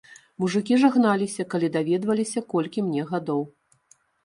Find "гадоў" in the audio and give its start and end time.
3.15-3.41